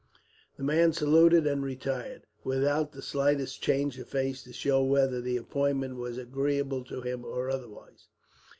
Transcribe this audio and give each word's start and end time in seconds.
The 0.57 0.63
man 0.63 0.93
saluted 0.93 1.45
and 1.45 1.61
retired, 1.63 2.23
without 2.43 2.91
the 2.91 3.03
slightest 3.03 3.61
change 3.61 3.99
of 3.99 4.09
face 4.09 4.41
to 4.45 4.51
show 4.51 4.81
whether 4.81 5.21
the 5.21 5.37
appointment 5.37 5.97
was 5.97 6.17
agreeable 6.17 6.83
to 6.85 7.01
him, 7.01 7.23
or 7.23 7.51
otherwise. 7.51 8.07